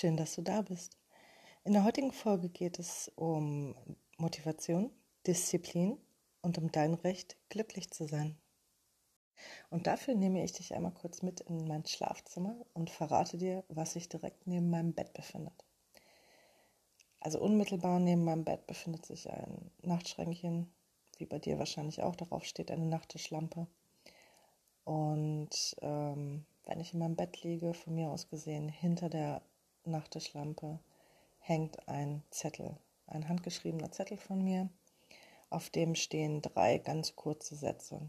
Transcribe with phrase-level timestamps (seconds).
[0.00, 0.96] Schön, dass du da bist.
[1.62, 3.74] In der heutigen Folge geht es um
[4.16, 4.90] Motivation,
[5.26, 5.98] Disziplin
[6.40, 8.38] und um dein Recht, glücklich zu sein.
[9.68, 13.92] Und dafür nehme ich dich einmal kurz mit in mein Schlafzimmer und verrate dir, was
[13.92, 15.66] sich direkt neben meinem Bett befindet.
[17.20, 20.72] Also unmittelbar neben meinem Bett befindet sich ein Nachtschränkchen,
[21.18, 22.16] wie bei dir wahrscheinlich auch.
[22.16, 23.66] Darauf steht eine Nachttischlampe.
[24.84, 29.42] Und ähm, wenn ich in meinem Bett liege, von mir aus gesehen, hinter der
[29.84, 30.78] Nachttischlampe
[31.38, 32.76] hängt ein Zettel,
[33.06, 34.68] ein handgeschriebener Zettel von mir,
[35.48, 38.00] auf dem stehen drei ganz kurze Sätze.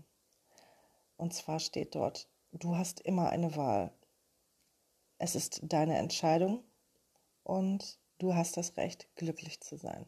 [1.18, 3.92] Und zwar steht dort, du hast immer eine Wahl.
[5.18, 6.64] Es ist deine Entscheidung
[7.44, 10.06] und du hast das Recht, glücklich zu sein.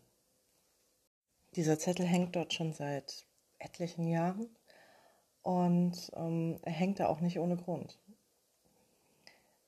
[1.56, 3.26] Dieser Zettel hängt dort schon seit
[3.60, 4.50] etlichen Jahren
[5.44, 8.00] und ähm, er hängt da auch nicht ohne Grund.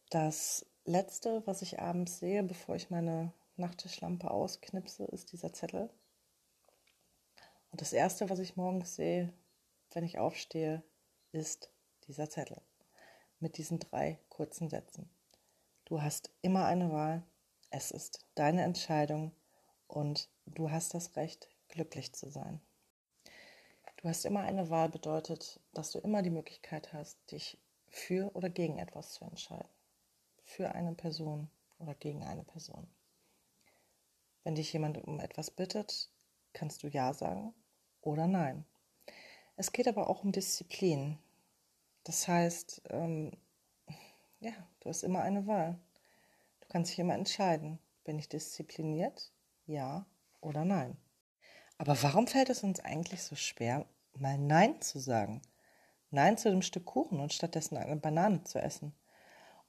[0.10, 5.90] Das Letzte, was ich abends sehe, bevor ich meine Nachttischlampe ausknipse, ist dieser Zettel.
[7.72, 9.34] Und das Erste, was ich morgens sehe,
[9.94, 10.84] wenn ich aufstehe,
[11.32, 11.72] ist
[12.08, 12.62] dieser Zettel
[13.40, 15.10] mit diesen drei kurzen Sätzen.
[15.86, 17.24] Du hast immer eine Wahl,
[17.72, 19.32] es ist deine Entscheidung
[19.88, 22.62] und du hast das Recht, glücklich zu sein.
[23.98, 28.52] Du hast immer eine Wahl bedeutet, dass du immer die Möglichkeit hast, dich für oder
[28.52, 29.75] gegen etwas zu entscheiden
[30.56, 32.88] für eine Person oder gegen eine Person.
[34.44, 36.10] Wenn dich jemand um etwas bittet,
[36.54, 37.54] kannst du Ja sagen
[38.02, 38.66] oder Nein.
[39.58, 41.18] Es geht aber auch um Disziplin.
[42.06, 43.32] Das heißt, ähm,
[44.40, 45.78] ja, du hast immer eine Wahl.
[46.62, 49.34] Du kannst dich immer entscheiden, bin ich diszipliniert,
[49.66, 50.06] ja
[50.40, 50.98] oder nein.
[51.78, 55.42] Aber warum fällt es uns eigentlich so schwer, mal Nein zu sagen?
[56.12, 58.94] Nein zu dem Stück Kuchen und stattdessen eine Banane zu essen?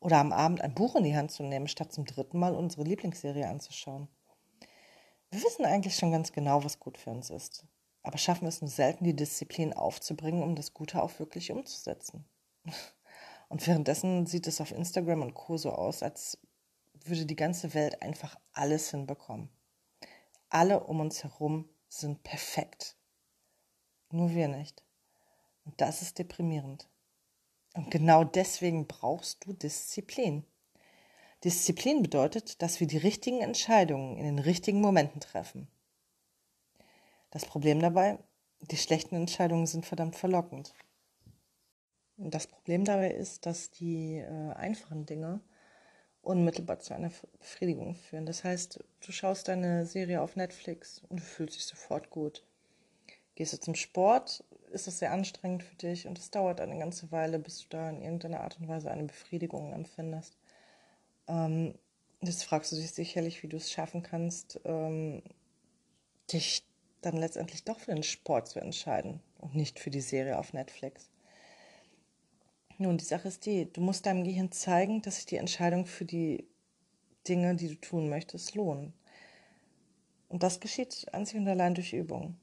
[0.07, 2.85] Oder am Abend ein Buch in die Hand zu nehmen, statt zum dritten Mal unsere
[2.85, 4.07] Lieblingsserie anzuschauen.
[5.33, 7.65] Wir wissen eigentlich schon ganz genau, was gut für uns ist.
[8.05, 12.25] Aber schaffen es nur selten, die Disziplin aufzubringen, um das Gute auch wirklich umzusetzen.
[13.49, 15.57] Und währenddessen sieht es auf Instagram und Co.
[15.57, 16.39] so aus, als
[16.95, 19.49] würde die ganze Welt einfach alles hinbekommen.
[20.51, 22.95] Alle um uns herum sind perfekt.
[24.13, 24.85] Nur wir nicht.
[25.65, 26.89] Und das ist deprimierend.
[27.77, 30.45] Und genau deswegen brauchst du Disziplin.
[31.45, 35.69] Disziplin bedeutet, dass wir die richtigen Entscheidungen in den richtigen Momenten treffen.
[37.31, 38.19] Das Problem dabei,
[38.63, 40.73] die schlechten Entscheidungen sind verdammt verlockend.
[42.17, 45.43] Und das Problem dabei ist, dass die äh, einfachen Dinge
[46.23, 48.25] unmittelbar zu einer Befriedigung führen.
[48.25, 52.43] Das heißt, du schaust deine Serie auf Netflix und du fühlst dich sofort gut.
[53.35, 57.11] Gehst du zum Sport, ist es sehr anstrengend für dich und es dauert eine ganze
[57.13, 60.37] Weile, bis du da in irgendeiner Art und Weise eine Befriedigung empfindest.
[61.29, 61.75] Ähm,
[62.21, 65.23] jetzt fragst du dich sicherlich, wie du es schaffen kannst, ähm,
[66.33, 66.65] dich
[67.03, 71.11] dann letztendlich doch für den Sport zu entscheiden und nicht für die Serie auf Netflix.
[72.79, 76.05] Nun, die Sache ist die, du musst deinem Gehirn zeigen, dass sich die Entscheidung für
[76.05, 76.47] die
[77.27, 78.93] Dinge, die du tun möchtest, lohnen.
[80.29, 82.37] Und das geschieht einzig und allein durch Übung.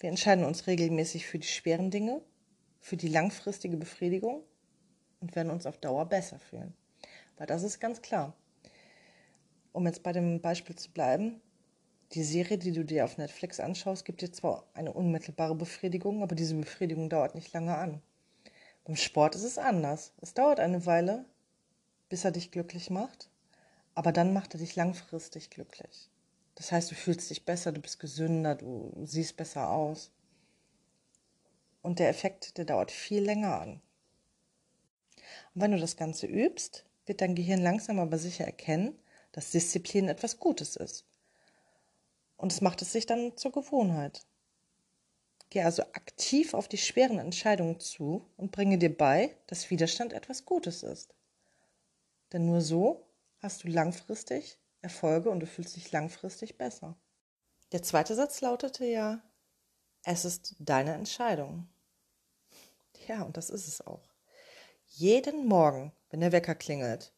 [0.00, 2.22] Wir entscheiden uns regelmäßig für die schweren Dinge,
[2.80, 4.42] für die langfristige Befriedigung
[5.20, 6.72] und werden uns auf Dauer besser fühlen.
[7.36, 8.34] Weil das ist ganz klar.
[9.72, 11.42] Um jetzt bei dem Beispiel zu bleiben,
[12.12, 16.34] die Serie, die du dir auf Netflix anschaust, gibt dir zwar eine unmittelbare Befriedigung, aber
[16.34, 18.02] diese Befriedigung dauert nicht lange an.
[18.84, 20.14] Beim Sport ist es anders.
[20.22, 21.26] Es dauert eine Weile,
[22.08, 23.30] bis er dich glücklich macht,
[23.94, 26.10] aber dann macht er dich langfristig glücklich.
[26.60, 30.12] Das heißt, du fühlst dich besser, du bist gesünder, du siehst besser aus.
[31.80, 33.80] Und der Effekt, der dauert viel länger an.
[35.54, 38.98] Und wenn du das Ganze übst, wird dein Gehirn langsam aber sicher erkennen,
[39.32, 41.06] dass Disziplin etwas Gutes ist.
[42.36, 44.26] Und es macht es sich dann zur Gewohnheit.
[45.48, 50.44] Geh also aktiv auf die schweren Entscheidungen zu und bringe dir bei, dass Widerstand etwas
[50.44, 51.14] Gutes ist.
[52.34, 53.06] Denn nur so
[53.38, 56.96] hast du langfristig Erfolge und du fühlst dich langfristig besser.
[57.72, 59.22] Der zweite Satz lautete ja,
[60.04, 61.68] es ist deine Entscheidung.
[63.06, 64.08] Ja, und das ist es auch.
[64.86, 67.12] Jeden Morgen, wenn der Wecker klingelt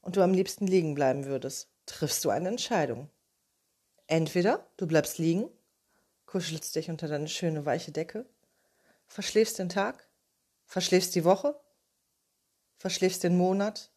[0.00, 3.10] und du am liebsten liegen bleiben würdest, triffst du eine Entscheidung.
[4.06, 5.48] Entweder du bleibst liegen,
[6.26, 8.28] kuschelst dich unter deine schöne weiche Decke,
[9.06, 10.08] verschläfst den Tag,
[10.64, 11.60] verschläfst die Woche,
[12.76, 13.92] verschläfst den Monat,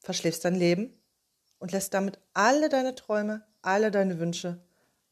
[0.00, 0.97] verschläfst dein Leben
[1.58, 4.60] und lässt damit alle deine Träume, alle deine Wünsche,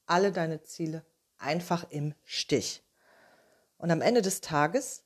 [0.06, 1.04] alle deine Ziele
[1.38, 2.82] einfach im Stich.
[3.78, 5.04] Und am Ende des Tages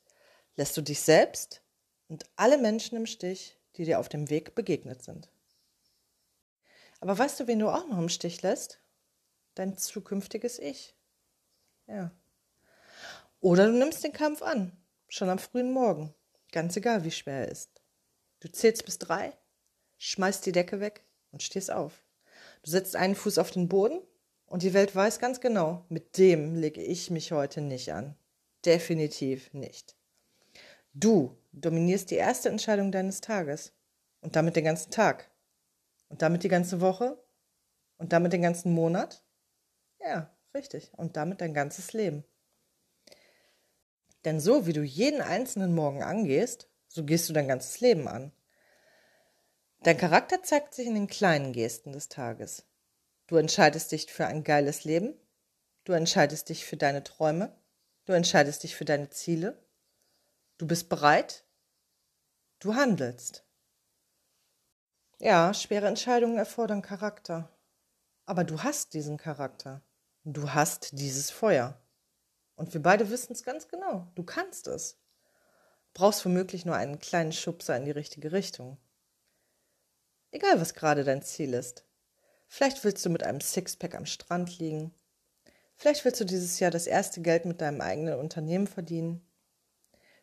[0.56, 1.62] lässt du dich selbst
[2.08, 5.30] und alle Menschen im Stich, die dir auf dem Weg begegnet sind.
[7.00, 8.80] Aber weißt du, wen du auch noch im Stich lässt?
[9.54, 10.94] Dein zukünftiges Ich.
[11.86, 12.12] Ja.
[13.40, 14.76] Oder du nimmst den Kampf an,
[15.08, 16.14] schon am frühen Morgen,
[16.52, 17.80] ganz egal, wie schwer er ist.
[18.40, 19.36] Du zählst bis drei,
[19.98, 22.02] schmeißt die Decke weg und stehst auf.
[22.62, 24.00] Du setzt einen Fuß auf den Boden
[24.46, 28.16] und die Welt weiß ganz genau, mit dem lege ich mich heute nicht an.
[28.64, 29.96] Definitiv nicht.
[30.92, 33.72] Du dominierst die erste Entscheidung deines Tages
[34.20, 35.30] und damit den ganzen Tag
[36.08, 37.22] und damit die ganze Woche
[37.98, 39.22] und damit den ganzen Monat.
[40.00, 40.92] Ja, richtig.
[40.96, 42.24] Und damit dein ganzes Leben.
[44.24, 48.32] Denn so wie du jeden einzelnen Morgen angehst, so gehst du dein ganzes Leben an.
[49.82, 52.66] Dein Charakter zeigt sich in den kleinen Gesten des Tages.
[53.26, 55.14] Du entscheidest dich für ein geiles Leben,
[55.84, 57.56] du entscheidest dich für deine Träume,
[58.04, 59.58] du entscheidest dich für deine Ziele,
[60.58, 61.44] du bist bereit,
[62.58, 63.46] du handelst.
[65.18, 67.48] Ja, schwere Entscheidungen erfordern Charakter,
[68.26, 69.80] aber du hast diesen Charakter,
[70.24, 71.80] du hast dieses Feuer.
[72.54, 74.98] Und wir beide wissen es ganz genau, du kannst es.
[75.94, 78.76] Brauchst womöglich nur einen kleinen Schubser in die richtige Richtung.
[80.32, 81.84] Egal, was gerade dein Ziel ist.
[82.46, 84.94] Vielleicht willst du mit einem Sixpack am Strand liegen.
[85.76, 89.26] Vielleicht willst du dieses Jahr das erste Geld mit deinem eigenen Unternehmen verdienen.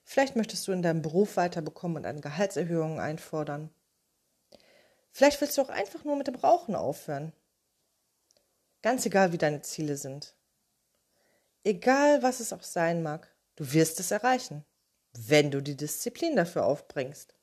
[0.03, 3.69] Vielleicht möchtest du in deinem Beruf weiterbekommen und eine Gehaltserhöhung einfordern.
[5.11, 7.33] Vielleicht willst du auch einfach nur mit dem Rauchen aufhören.
[8.81, 10.35] Ganz egal, wie deine Ziele sind.
[11.63, 14.63] Egal, was es auch sein mag, du wirst es erreichen,
[15.17, 17.36] wenn du die Disziplin dafür aufbringst.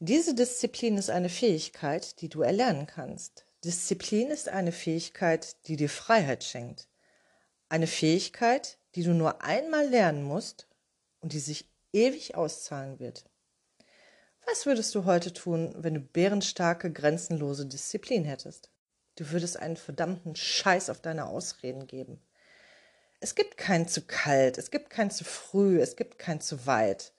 [0.00, 3.46] Diese Disziplin ist eine Fähigkeit, die du erlernen kannst.
[3.64, 6.86] Disziplin ist eine Fähigkeit, die dir Freiheit schenkt.
[7.68, 10.68] Eine Fähigkeit, die du nur einmal lernen musst
[11.18, 13.24] und die sich ewig auszahlen wird.
[14.46, 18.70] Was würdest du heute tun, wenn du bärenstarke, grenzenlose Disziplin hättest?
[19.16, 22.22] Du würdest einen verdammten Scheiß auf deine Ausreden geben.
[23.18, 27.12] Es gibt kein zu kalt, es gibt kein zu früh, es gibt kein zu weit.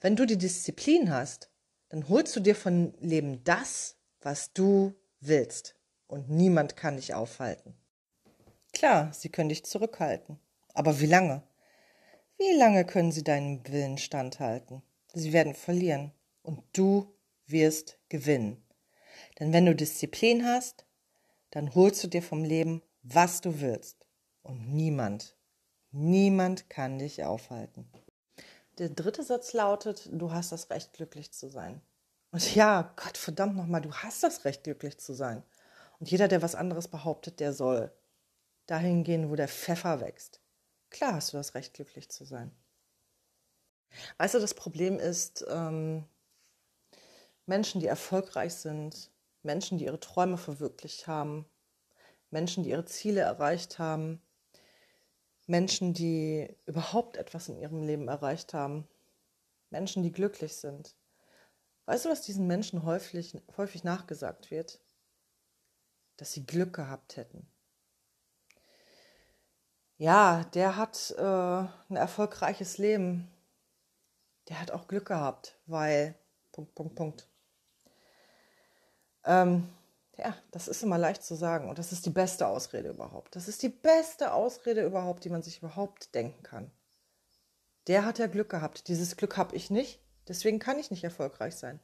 [0.00, 1.51] Wenn du die Disziplin hast,
[1.92, 5.76] dann holst du dir von Leben das, was du willst.
[6.06, 7.74] Und niemand kann dich aufhalten.
[8.72, 10.38] Klar, sie können dich zurückhalten.
[10.72, 11.42] Aber wie lange?
[12.38, 14.82] Wie lange können sie deinem Willen standhalten?
[15.12, 16.12] Sie werden verlieren.
[16.42, 17.14] Und du
[17.46, 18.64] wirst gewinnen.
[19.38, 20.86] Denn wenn du Disziplin hast,
[21.50, 24.06] dann holst du dir vom Leben, was du willst.
[24.42, 25.36] Und niemand,
[25.90, 27.86] niemand kann dich aufhalten.
[28.78, 31.82] Der dritte Satz lautet, du hast das Recht, glücklich zu sein.
[32.30, 35.42] Und ja, Gott verdammt nochmal, du hast das Recht, glücklich zu sein.
[36.00, 37.92] Und jeder, der was anderes behauptet, der soll
[38.66, 40.40] dahin gehen, wo der Pfeffer wächst.
[40.88, 42.50] Klar hast du das Recht, glücklich zu sein.
[44.16, 46.06] Weißt du, das Problem ist, ähm,
[47.44, 49.10] Menschen, die erfolgreich sind,
[49.42, 51.46] Menschen, die ihre Träume verwirklicht haben,
[52.30, 54.22] Menschen, die ihre Ziele erreicht haben,
[55.46, 58.88] Menschen, die überhaupt etwas in ihrem Leben erreicht haben,
[59.70, 60.94] Menschen, die glücklich sind.
[61.86, 64.80] Weißt du, was diesen Menschen häufig, häufig nachgesagt wird?
[66.16, 67.46] Dass sie Glück gehabt hätten.
[69.96, 73.30] Ja, der hat äh, ein erfolgreiches Leben.
[74.48, 76.14] Der hat auch Glück gehabt, weil.
[76.52, 77.28] Punkt, Punkt, Punkt.
[79.24, 79.68] Ähm,
[80.22, 83.34] ja, das ist immer leicht zu sagen und das ist die beste Ausrede überhaupt.
[83.34, 86.70] Das ist die beste Ausrede überhaupt, die man sich überhaupt denken kann.
[87.88, 88.86] Der hat ja Glück gehabt.
[88.86, 91.80] Dieses Glück habe ich nicht, deswegen kann ich nicht erfolgreich sein.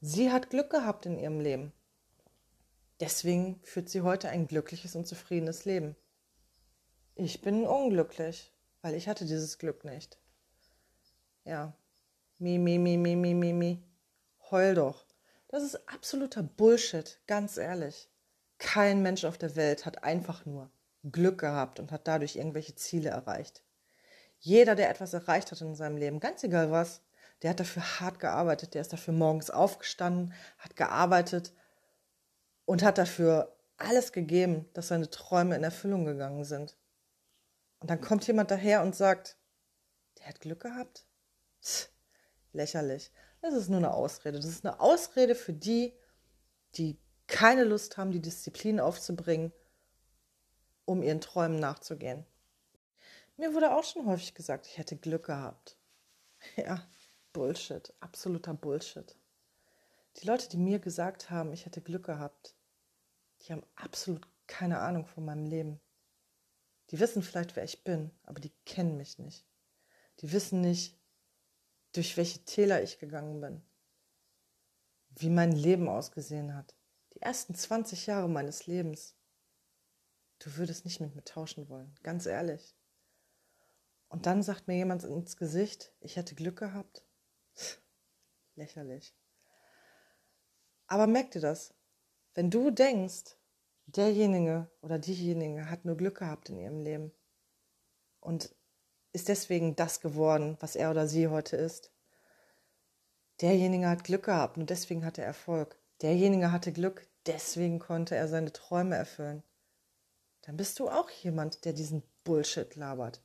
[0.00, 1.72] Sie hat Glück gehabt in ihrem Leben.
[2.98, 5.94] Deswegen führt sie heute ein glückliches und zufriedenes Leben.
[7.14, 10.18] Ich bin unglücklich, weil ich hatte dieses Glück nicht.
[11.44, 11.72] Ja.
[12.38, 13.82] Mi, mi, mi, mi, mi, mi, mi.
[14.50, 15.03] Heul doch.
[15.54, 18.10] Das ist absoluter Bullshit, ganz ehrlich.
[18.58, 20.68] Kein Mensch auf der Welt hat einfach nur
[21.04, 23.62] Glück gehabt und hat dadurch irgendwelche Ziele erreicht.
[24.40, 27.02] Jeder, der etwas erreicht hat in seinem Leben, ganz egal was,
[27.40, 31.52] der hat dafür hart gearbeitet, der ist dafür morgens aufgestanden, hat gearbeitet
[32.64, 36.76] und hat dafür alles gegeben, dass seine Träume in Erfüllung gegangen sind.
[37.78, 39.36] Und dann kommt jemand daher und sagt,
[40.18, 41.06] der hat Glück gehabt?
[41.62, 41.90] Pff,
[42.50, 43.12] lächerlich.
[43.44, 44.38] Das ist nur eine Ausrede.
[44.38, 45.92] Das ist eine Ausrede für die,
[46.76, 49.52] die keine Lust haben, die Disziplin aufzubringen,
[50.86, 52.24] um ihren Träumen nachzugehen.
[53.36, 55.76] Mir wurde auch schon häufig gesagt, ich hätte Glück gehabt.
[56.56, 56.86] Ja,
[57.34, 59.14] Bullshit, absoluter Bullshit.
[60.16, 62.54] Die Leute, die mir gesagt haben, ich hätte Glück gehabt,
[63.42, 65.80] die haben absolut keine Ahnung von meinem Leben.
[66.90, 69.44] Die wissen vielleicht, wer ich bin, aber die kennen mich nicht.
[70.20, 70.98] Die wissen nicht,
[71.94, 73.62] durch welche Täler ich gegangen bin.
[75.16, 76.74] wie mein Leben ausgesehen hat.
[77.12, 79.16] Die ersten 20 Jahre meines Lebens.
[80.40, 82.74] Du würdest nicht mit mir tauschen wollen, ganz ehrlich.
[84.08, 87.04] Und dann sagt mir jemand ins Gesicht, ich hätte Glück gehabt.
[88.56, 89.14] Lächerlich.
[90.88, 91.74] Aber merk dir das,
[92.34, 93.36] wenn du denkst,
[93.86, 97.12] derjenige oder diejenige hat nur Glück gehabt in ihrem Leben
[98.18, 98.54] und
[99.14, 101.92] ist deswegen das geworden, was er oder sie heute ist.
[103.40, 105.78] Derjenige hat Glück gehabt und deswegen hatte er Erfolg.
[106.02, 109.42] Derjenige hatte Glück, deswegen konnte er seine Träume erfüllen.
[110.42, 113.22] Dann bist du auch jemand, der diesen Bullshit labert.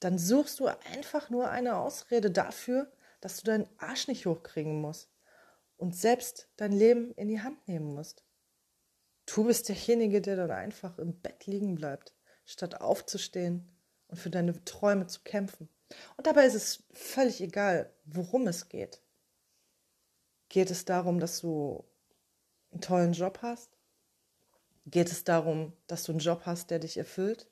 [0.00, 2.90] Dann suchst du einfach nur eine Ausrede dafür,
[3.20, 5.10] dass du deinen Arsch nicht hochkriegen musst
[5.76, 8.24] und selbst dein Leben in die Hand nehmen musst.
[9.26, 12.14] Du bist derjenige, der dann einfach im Bett liegen bleibt,
[12.44, 13.71] statt aufzustehen
[14.12, 15.68] und für deine Träume zu kämpfen.
[16.16, 19.00] Und dabei ist es völlig egal, worum es geht.
[20.50, 21.82] Geht es darum, dass du
[22.70, 23.70] einen tollen Job hast?
[24.84, 27.48] Geht es darum, dass du einen Job hast, der dich erfüllt?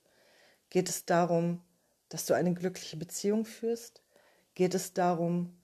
[0.68, 1.62] Geht es darum,
[2.10, 4.02] dass du eine glückliche Beziehung führst?
[4.54, 5.58] Geht es darum,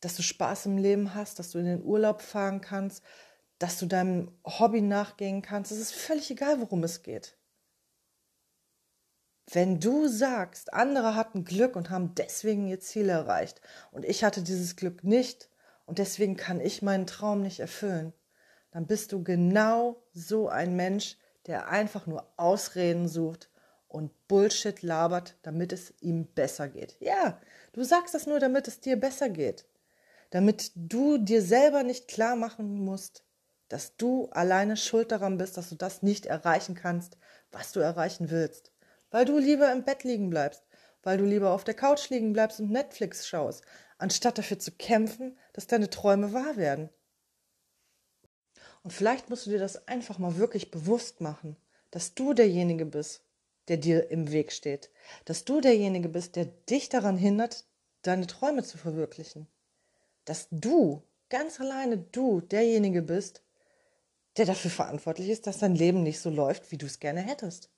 [0.00, 3.02] dass du Spaß im Leben hast, dass du in den Urlaub fahren kannst,
[3.58, 5.72] dass du deinem Hobby nachgehen kannst?
[5.72, 7.36] Es ist völlig egal, worum es geht.
[9.52, 14.42] Wenn du sagst, andere hatten Glück und haben deswegen ihr Ziel erreicht und ich hatte
[14.42, 15.48] dieses Glück nicht
[15.86, 18.12] und deswegen kann ich meinen Traum nicht erfüllen,
[18.70, 21.16] dann bist du genau so ein Mensch,
[21.46, 23.50] der einfach nur Ausreden sucht
[23.88, 26.96] und Bullshit labert, damit es ihm besser geht.
[27.00, 27.40] Ja,
[27.72, 29.66] du sagst das nur, damit es dir besser geht.
[30.30, 33.24] Damit du dir selber nicht klar machen musst,
[33.68, 37.16] dass du alleine schuld daran bist, dass du das nicht erreichen kannst,
[37.50, 38.70] was du erreichen willst
[39.10, 40.64] weil du lieber im Bett liegen bleibst,
[41.02, 43.64] weil du lieber auf der Couch liegen bleibst und Netflix schaust,
[43.98, 46.90] anstatt dafür zu kämpfen, dass deine Träume wahr werden.
[48.82, 51.56] Und vielleicht musst du dir das einfach mal wirklich bewusst machen,
[51.90, 53.24] dass du derjenige bist,
[53.68, 54.90] der dir im Weg steht,
[55.26, 57.66] dass du derjenige bist, der dich daran hindert,
[58.02, 59.46] deine Träume zu verwirklichen,
[60.24, 63.42] dass du, ganz alleine du, derjenige bist,
[64.36, 67.70] der dafür verantwortlich ist, dass dein Leben nicht so läuft, wie du es gerne hättest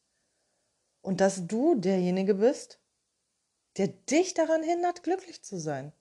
[1.03, 2.81] und dass du derjenige bist,
[3.77, 5.93] der dich daran hindert, glücklich zu sein.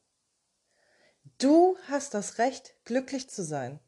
[1.38, 3.80] Du hast das Recht, glücklich zu sein.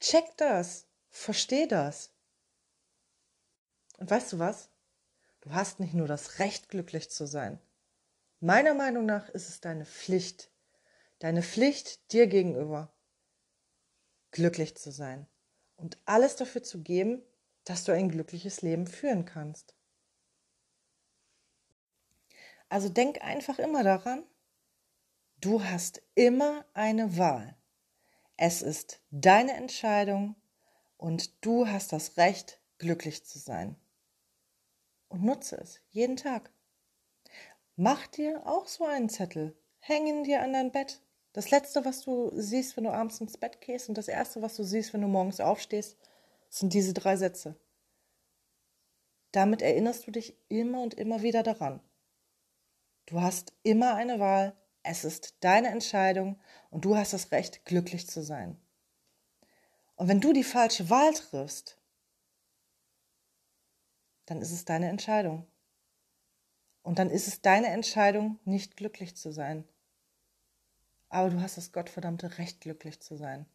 [0.00, 2.12] Check das, versteh das.
[3.98, 4.70] Und weißt du was?
[5.40, 7.60] Du hast nicht nur das Recht, glücklich zu sein.
[8.40, 10.50] Meiner Meinung nach ist es deine Pflicht,
[11.18, 12.94] deine Pflicht dir gegenüber,
[14.30, 15.26] glücklich zu sein
[15.76, 17.22] und alles dafür zu geben,
[17.64, 19.77] dass du ein glückliches Leben führen kannst.
[22.68, 24.24] Also denk einfach immer daran,
[25.40, 27.56] du hast immer eine Wahl.
[28.36, 30.36] Es ist deine Entscheidung
[30.96, 33.76] und du hast das Recht, glücklich zu sein.
[35.08, 36.52] Und nutze es jeden Tag.
[37.76, 41.00] Mach dir auch so einen Zettel, häng ihn dir an dein Bett.
[41.32, 44.56] Das Letzte, was du siehst, wenn du abends ins Bett gehst und das Erste, was
[44.56, 45.96] du siehst, wenn du morgens aufstehst,
[46.50, 47.58] sind diese drei Sätze.
[49.32, 51.80] Damit erinnerst du dich immer und immer wieder daran.
[53.08, 56.38] Du hast immer eine Wahl, es ist deine Entscheidung
[56.68, 58.60] und du hast das Recht, glücklich zu sein.
[59.96, 61.78] Und wenn du die falsche Wahl triffst,
[64.26, 65.46] dann ist es deine Entscheidung.
[66.82, 69.66] Und dann ist es deine Entscheidung, nicht glücklich zu sein.
[71.08, 73.46] Aber du hast das gottverdammte Recht, glücklich zu sein.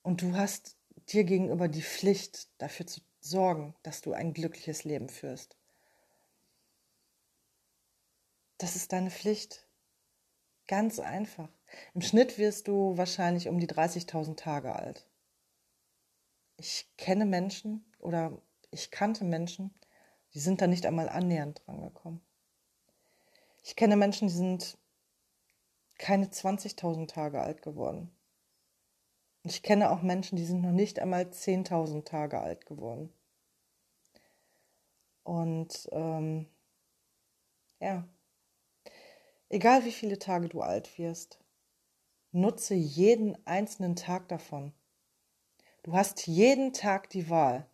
[0.00, 0.78] Und du hast
[1.10, 5.58] dir gegenüber die Pflicht, dafür zu sorgen, dass du ein glückliches Leben führst.
[8.58, 9.66] Das ist deine Pflicht.
[10.66, 11.48] Ganz einfach.
[11.94, 15.08] Im Schnitt wirst du wahrscheinlich um die 30.000 Tage alt.
[16.56, 19.72] Ich kenne Menschen oder ich kannte Menschen,
[20.34, 22.20] die sind da nicht einmal annähernd dran gekommen.
[23.62, 24.76] Ich kenne Menschen, die sind
[25.98, 28.10] keine 20.000 Tage alt geworden.
[29.42, 33.12] Und ich kenne auch Menschen, die sind noch nicht einmal 10.000 Tage alt geworden.
[35.22, 36.48] Und ähm,
[37.80, 38.08] ja,
[39.50, 41.38] Egal wie viele Tage du alt wirst,
[42.32, 44.72] nutze jeden einzelnen Tag davon.
[45.82, 47.66] Du hast jeden Tag die Wahl.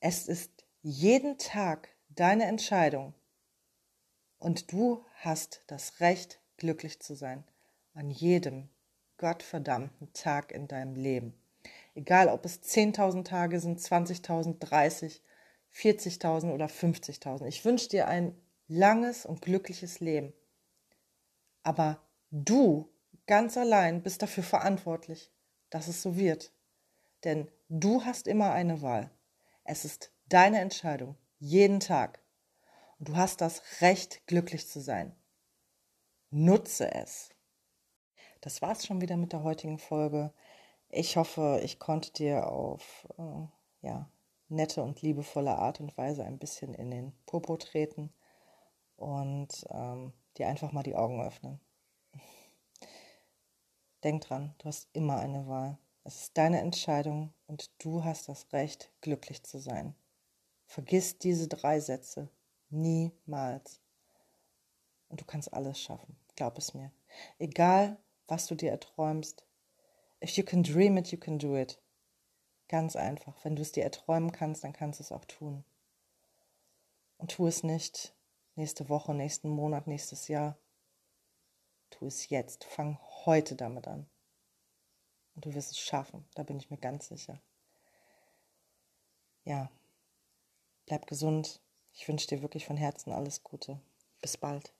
[0.00, 3.14] Es ist jeden Tag deine Entscheidung.
[4.38, 7.42] Und du hast das Recht, glücklich zu sein.
[7.94, 8.68] An jedem
[9.16, 11.34] gottverdammten Tag in deinem Leben.
[11.96, 15.20] Egal, ob es 10.000 Tage sind, 20.000, 30,
[15.74, 17.46] 40.000 oder 50.000.
[17.46, 20.32] Ich wünsche dir ein langes und glückliches Leben.
[21.62, 22.88] Aber du
[23.26, 25.32] ganz allein bist dafür verantwortlich,
[25.70, 26.52] dass es so wird.
[27.24, 29.10] Denn du hast immer eine Wahl.
[29.64, 32.20] Es ist deine Entscheidung, jeden Tag.
[32.98, 35.14] Und du hast das Recht, glücklich zu sein.
[36.30, 37.30] Nutze es.
[38.40, 40.32] Das war's schon wieder mit der heutigen Folge.
[40.90, 44.10] Ich hoffe, ich konnte dir auf äh, ja,
[44.48, 48.12] nette und liebevolle Art und Weise ein bisschen in den Popo treten
[48.98, 51.60] und ähm, dir einfach mal die Augen öffnen.
[54.04, 55.78] Denk dran, du hast immer eine Wahl.
[56.04, 59.94] Es ist deine Entscheidung und du hast das Recht, glücklich zu sein.
[60.66, 62.28] Vergiss diese drei Sätze
[62.70, 63.80] niemals.
[65.08, 66.92] Und du kannst alles schaffen, glaub es mir.
[67.38, 69.46] Egal, was du dir erträumst.
[70.22, 71.80] If you can dream it, you can do it.
[72.68, 73.34] Ganz einfach.
[73.44, 75.64] Wenn du es dir erträumen kannst, dann kannst du es auch tun.
[77.16, 78.14] Und tu es nicht
[78.58, 80.58] nächste Woche, nächsten Monat, nächstes Jahr.
[81.90, 82.64] Tu es jetzt.
[82.64, 84.06] Fang heute damit an.
[85.34, 86.28] Und du wirst es schaffen.
[86.34, 87.40] Da bin ich mir ganz sicher.
[89.44, 89.70] Ja.
[90.84, 91.62] Bleib gesund.
[91.92, 93.80] Ich wünsche dir wirklich von Herzen alles Gute.
[94.20, 94.74] Bis bald.